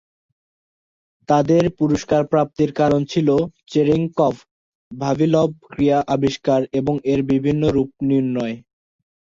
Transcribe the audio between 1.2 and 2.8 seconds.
তাদের পুরস্কার প্রাপ্তির